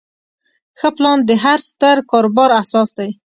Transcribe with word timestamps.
ښه 0.79 0.89
پلان 0.97 1.19
د 1.25 1.31
هر 1.43 1.59
ستر 1.69 1.97
کاروبار 2.11 2.49
اساس 2.61 2.89
دی. 2.97 3.09